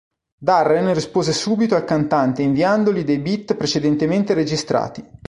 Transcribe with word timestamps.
Darren 0.39 0.95
rispose 0.95 1.31
subito 1.31 1.75
al 1.75 1.83
cantante 1.83 2.41
inviandogli 2.41 3.03
dei 3.03 3.19
beat 3.19 3.53
precedentemente 3.53 4.33
registrati. 4.33 5.07